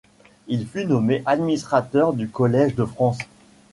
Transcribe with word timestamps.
Il 0.47 0.65
fut 0.65 0.85
nommé 0.87 1.21
administrateur 1.27 2.13
du 2.13 2.27
Collège 2.27 2.73
de 2.73 2.85
France. 2.85 3.19